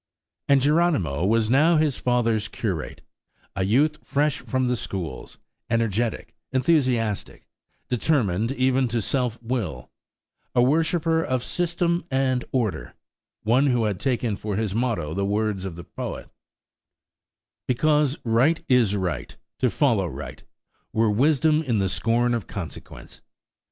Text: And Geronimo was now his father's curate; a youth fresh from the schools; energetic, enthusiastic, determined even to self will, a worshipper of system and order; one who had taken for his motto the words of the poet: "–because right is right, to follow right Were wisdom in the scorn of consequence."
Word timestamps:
And 0.47 0.61
Geronimo 0.61 1.23
was 1.23 1.51
now 1.51 1.77
his 1.77 1.99
father's 1.99 2.47
curate; 2.47 3.01
a 3.55 3.63
youth 3.63 3.99
fresh 4.03 4.39
from 4.39 4.67
the 4.67 4.75
schools; 4.75 5.37
energetic, 5.69 6.33
enthusiastic, 6.51 7.45
determined 7.87 8.51
even 8.53 8.87
to 8.87 8.99
self 8.99 9.39
will, 9.43 9.91
a 10.55 10.61
worshipper 10.63 11.21
of 11.23 11.43
system 11.43 12.03
and 12.09 12.43
order; 12.51 12.95
one 13.43 13.67
who 13.67 13.83
had 13.83 13.99
taken 13.99 14.35
for 14.35 14.55
his 14.55 14.73
motto 14.73 15.13
the 15.13 15.23
words 15.23 15.65
of 15.65 15.75
the 15.75 15.83
poet: 15.83 16.31
"–because 17.67 18.17
right 18.23 18.65
is 18.67 18.95
right, 18.95 19.37
to 19.59 19.69
follow 19.69 20.07
right 20.07 20.41
Were 20.91 21.11
wisdom 21.11 21.61
in 21.61 21.77
the 21.77 21.89
scorn 21.89 22.33
of 22.33 22.47
consequence." 22.47 23.21